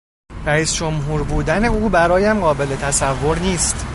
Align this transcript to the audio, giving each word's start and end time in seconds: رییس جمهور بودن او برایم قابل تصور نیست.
رییس 0.45 0.75
جمهور 0.75 1.23
بودن 1.23 1.65
او 1.65 1.89
برایم 1.89 2.39
قابل 2.39 2.75
تصور 2.75 3.39
نیست. 3.39 3.85